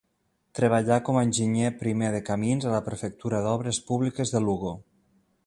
[0.59, 4.75] Treballà com a enginyer primer de Camins a la Prefectura d'Obres Públiques de Lugo.